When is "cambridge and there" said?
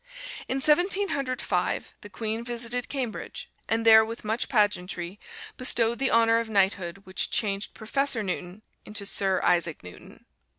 2.89-4.03